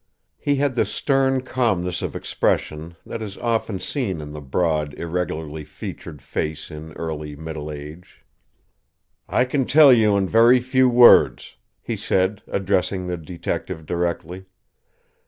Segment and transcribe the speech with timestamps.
[0.39, 5.63] He had the stern calmness of expression that is often seen in the broad, irregularly
[5.63, 8.25] featured face in early middle age.
[9.29, 14.45] "I can tell you in very few words," he said, addressing the detective directly.